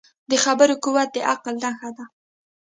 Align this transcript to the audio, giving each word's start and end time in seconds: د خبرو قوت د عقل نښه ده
د 0.29 0.31
خبرو 0.43 0.75
قوت 0.83 1.09
د 1.13 1.17
عقل 1.31 1.55
نښه 1.63 1.89
ده 1.97 2.05